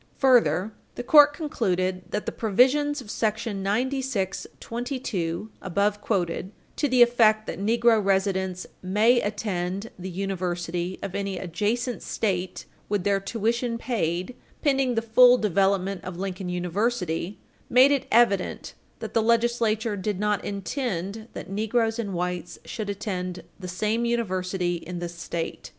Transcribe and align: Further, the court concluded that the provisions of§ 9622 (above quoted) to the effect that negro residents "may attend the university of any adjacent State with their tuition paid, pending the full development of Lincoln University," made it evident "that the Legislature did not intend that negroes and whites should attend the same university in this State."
Further, 0.17 0.73
the 0.95 1.03
court 1.03 1.31
concluded 1.31 2.01
that 2.09 2.25
the 2.25 2.31
provisions 2.31 3.01
of§ 3.01 3.07
9622 3.55 5.51
(above 5.61 6.01
quoted) 6.01 6.51
to 6.75 6.89
the 6.89 7.03
effect 7.03 7.45
that 7.45 7.59
negro 7.59 8.03
residents 8.03 8.65
"may 8.81 9.19
attend 9.21 9.91
the 9.99 10.09
university 10.09 10.97
of 11.03 11.13
any 11.13 11.37
adjacent 11.37 12.01
State 12.01 12.65
with 12.89 13.03
their 13.03 13.19
tuition 13.19 13.77
paid, 13.77 14.35
pending 14.63 14.95
the 14.95 15.03
full 15.03 15.37
development 15.37 16.03
of 16.03 16.17
Lincoln 16.17 16.49
University," 16.49 17.37
made 17.69 17.91
it 17.91 18.07
evident 18.11 18.73
"that 19.01 19.13
the 19.13 19.21
Legislature 19.21 19.95
did 19.95 20.19
not 20.19 20.43
intend 20.43 21.27
that 21.33 21.47
negroes 21.47 21.99
and 21.99 22.15
whites 22.15 22.57
should 22.65 22.89
attend 22.89 23.43
the 23.59 23.67
same 23.67 24.05
university 24.05 24.77
in 24.77 24.97
this 24.97 25.13
State." 25.13 25.69